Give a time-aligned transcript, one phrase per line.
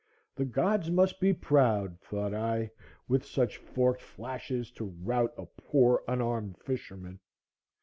[0.33, 2.71] The gods must be proud, thought I,
[3.07, 7.19] with such forked flashes to rout a poor unarmed fisherman.